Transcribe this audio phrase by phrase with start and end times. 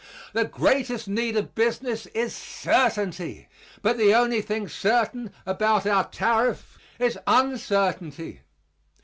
[0.33, 3.47] The greatest need of business is certainty;
[3.83, 8.41] but the only thing certain about our tariff is uncertainty.